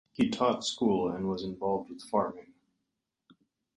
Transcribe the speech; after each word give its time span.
He 0.13 0.29
taught 0.31 0.65
school 0.65 1.11
and 1.11 1.29
was 1.29 1.43
involved 1.43 1.91
with 1.91 2.01
farming. 2.01 2.53